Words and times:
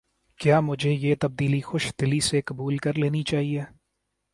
کیا 0.39 0.59
مجھے 0.59 0.91
یہ 0.91 1.15
تبدیلی 1.21 1.61
خوش 1.61 1.91
دلی 2.01 2.19
سے 2.19 2.41
قبول 2.41 2.77
کر 2.77 2.93
لینی 2.93 3.23
چاہیے؟ 3.23 3.61